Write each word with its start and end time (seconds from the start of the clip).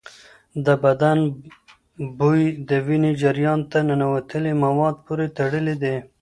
د 0.65 0.67
بدن 0.83 1.17
بوی 2.19 2.41
د 2.69 2.71
وینې 2.85 3.11
جریان 3.21 3.59
ته 3.71 3.79
ننوتلي 3.87 4.53
مواد 4.63 4.95
پورې 5.05 5.25
تړلی 5.37 5.75
دی. 5.83 5.97